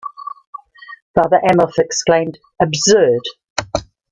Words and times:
Father 1.15 1.39
Amorth 1.47 1.77
exclaimed, 1.77 2.39
Absurd! 2.59 3.21